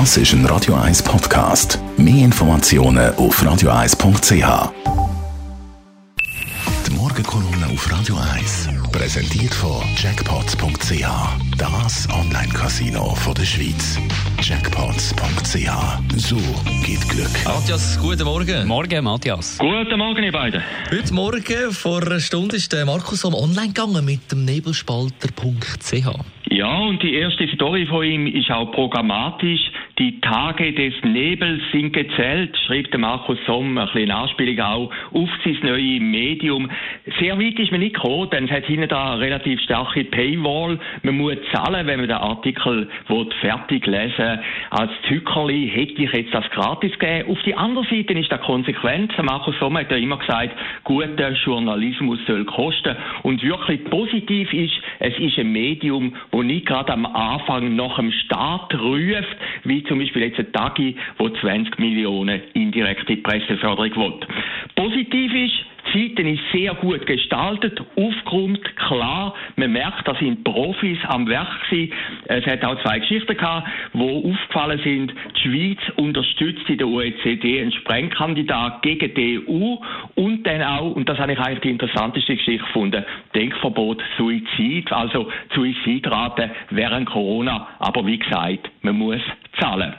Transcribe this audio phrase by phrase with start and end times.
[0.00, 1.78] Das ist ein Radio 1 Podcast.
[1.96, 4.72] Mehr Informationen auf radio1.ch.
[6.88, 11.06] Die Morgenkolumne auf Radio 1 präsentiert von Jackpots.ch.
[11.56, 13.96] Das Online-Casino der Schweiz.
[14.42, 15.70] Jackpots.ch.
[16.16, 16.38] So
[16.84, 17.44] geht Glück.
[17.44, 18.66] Matthias, guten Morgen.
[18.66, 19.58] Morgen, Matthias.
[19.58, 20.60] Guten Morgen, ihr beiden.
[20.90, 26.08] Heute Morgen, vor einer Stunde, ist der Markus am online gegangen mit dem Nebelspalter.ch.
[26.50, 29.60] Ja, und die erste Story von ihm ist auch programmatisch.
[29.96, 35.28] Die Tage des Nebels sind gezählt, schreibt der Markus Somm, ein bisschen Anspielung auch auf
[35.44, 36.68] sein neues Medium.
[37.20, 40.80] Sehr weit ist man nicht gekommen, denn es hat hinten da eine relativ starke Paywall.
[41.04, 42.88] Man muss zahlen, wenn man den Artikel
[43.40, 47.30] fertig lesen Als Zückerli hätte ich jetzt das gratis gegeben.
[47.30, 49.12] Auf die andere Seite ist das konsequent.
[49.22, 52.96] Markus Somm hat ja immer gesagt, guter Journalismus soll kosten.
[53.22, 58.10] Und wirklich positiv ist, es ist ein Medium, wo nicht gerade am Anfang nach dem
[58.10, 64.20] Start ruft, wie zum Beispiel jetzt ein Tagi, wo 20 Millionen indirekte Presseförderung will.
[64.76, 65.73] Positiv ist,
[66.24, 69.34] Seite ist sehr gut gestaltet, aufgrund klar.
[69.56, 71.92] Man merkt, da sind Profis am Werk gewesen.
[72.26, 75.12] Es hat auch zwei Geschichten gehabt, wo aufgefallen sind.
[75.36, 79.76] Die Schweiz unterstützt in der OECD einen Sprengkandidat gegen die EU
[80.14, 85.30] und dann auch, und das habe ich eigentlich die interessanteste Geschichte gefunden, Denkverbot Suizid, also
[85.54, 87.68] Suizidrate während Corona.
[87.78, 89.20] Aber wie gesagt, man muss
[89.60, 89.94] zahlen.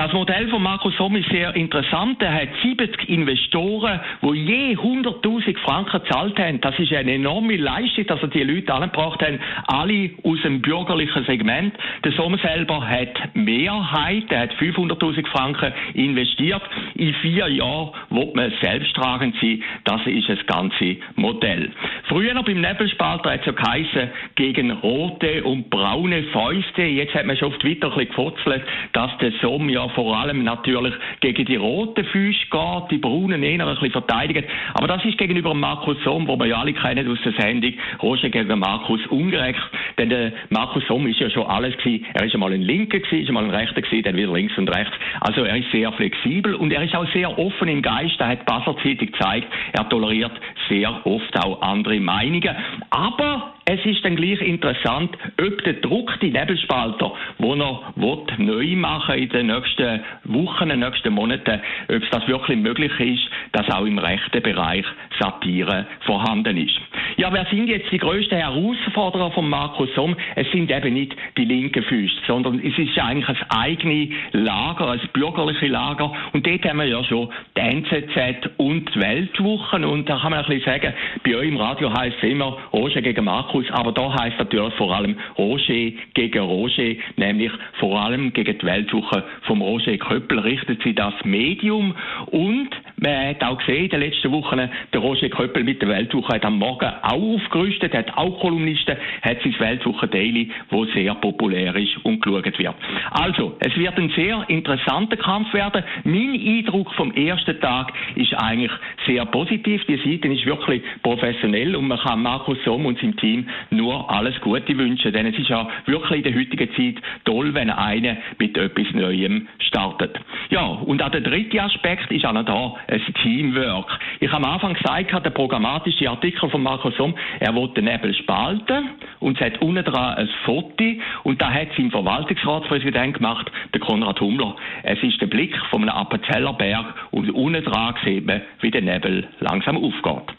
[0.00, 2.22] Das Modell von Markus Somm ist sehr interessant.
[2.22, 6.58] Er hat 70 Investoren, die je 100.000 Franken gezahlt haben.
[6.62, 9.38] Das ist eine enorme Leistung, dass er die Leute angebracht haben.
[9.66, 11.74] Alle aus dem bürgerlichen Segment.
[12.02, 14.24] Der Somm selber hat Mehrheit.
[14.30, 16.62] Er hat 500.000 Franken investiert.
[16.94, 19.62] In vier Jahren wird man selbsttragend sein.
[19.84, 21.72] Das ist das ganze Modell.
[22.04, 26.84] Früher beim Nebelspalter hat es ja geheißen, gegen rote und braune Fäuste.
[26.84, 28.62] Jetzt hat man schon auf Twitter ein bisschen gefurzelt,
[28.94, 33.66] dass der Somm ja vor allem natürlich gegen die roten Füße geht, die braunen eher
[33.66, 34.48] ein bisschen verteidigt.
[34.74, 38.30] Aber das ist gegenüber Markus Somm, wo wir ja alle kennen aus der Sendung, Roger
[38.30, 39.60] gegen Markus ungerecht.
[39.98, 42.06] Denn der Markus Somm ist ja schon alles gewesen.
[42.14, 44.68] Er ist einmal ein Linker gewesen, ist einmal ein Rechter gewesen, dann wieder links und
[44.68, 44.92] rechts.
[45.20, 48.14] Also er ist sehr flexibel und er ist auch sehr offen im Geist.
[48.18, 50.32] Da hat Basler Zeitung gezeigt, er toleriert
[50.70, 52.56] sehr oft auch andere Meinungen.
[52.90, 58.76] Aber es ist dann gleich interessant, ob der Druck, die Nebelspalter, wo er will, neu
[58.76, 63.22] machen in den nächsten Wochen, in den nächsten Monaten, ob es das wirklich möglich ist,
[63.52, 64.84] dass auch im rechten Bereich
[65.18, 66.80] Satire vorhanden ist.
[67.20, 70.16] Ja, wer sind jetzt die grössten Herausforderer von Markus Somm?
[70.36, 75.00] Es sind eben nicht die linken Füße, sondern es ist eigentlich ein eigenes Lager, ein
[75.12, 76.14] bürgerliches Lager.
[76.32, 79.84] Und dort haben wir ja schon die NZZ und die Weltwochen.
[79.84, 83.02] Und da kann man ein bisschen sagen, bei euch im Radio heisst es immer Roger
[83.02, 88.56] gegen Markus, aber da heisst natürlich vor allem Roger gegen Roger, nämlich vor allem gegen
[88.56, 91.94] die Weltwoche vom Roger Köppel richtet sich das Medium
[92.28, 92.70] und
[93.00, 94.60] man hat auch gesehen in den letzten Wochen,
[94.92, 99.38] der Roger Köppel mit der Weltwoche hat am Morgen auch aufgerüstet, hat auch Kolumnisten, hat
[99.42, 102.74] sein Weltwoche Daily, wo sehr populär ist und geschaut wird.
[103.10, 105.82] Also, es wird ein sehr interessanter Kampf werden.
[106.04, 108.72] Mein Eindruck vom ersten Tag ist eigentlich
[109.06, 109.84] sehr positiv.
[109.86, 114.38] Die Seite ist wirklich professionell und man kann Markus Somm und seinem Team nur alles
[114.40, 118.56] Gute wünschen, denn es ist ja wirklich in der heutigen Zeit toll, wenn einer mit
[118.56, 120.18] etwas Neuem startet.
[120.50, 123.98] Ja, und auch der dritte Aspekt ist auch noch da, ein Teamwork.
[124.20, 128.14] Ich habe am Anfang gesagt, der programmatische Artikel von Markus Somm, er wollte den Nebel
[128.14, 128.90] spalten
[129.20, 130.84] und es hat unten dran ein Foto
[131.24, 134.56] und da hat sein Verwaltungsratspräsident gemacht, der Konrad Hummler.
[134.82, 139.28] Es ist der Blick von einem Appenzellerberg und unten dran sieht man, wie der Nebel
[139.40, 140.34] langsam aufgeht.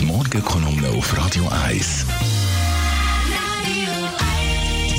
[0.00, 2.47] Die Morgenkolumne auf Radio 1.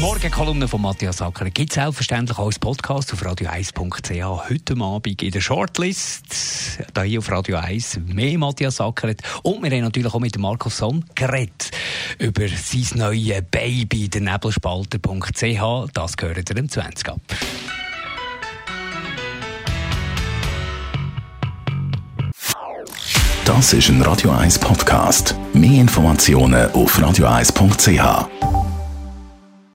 [0.02, 4.50] Morgenkolumne von Matthias Acker gibt es selbstverständlich auch als Podcast auf radio1.ch.
[4.50, 9.14] Heute Abend in der Shortlist, da hier auf Radio 1, mehr Matthias Acker.
[9.44, 11.72] Und wir haben natürlich auch mit Markus Somm geredet
[12.18, 15.92] über sein neues Baby, der Nebelspalter.ch.
[15.94, 17.22] Das gehört im 20 ab.
[23.44, 25.36] Das ist ein Radio 1 Podcast.
[25.54, 28.59] Mehr Informationen auf radio1.ch.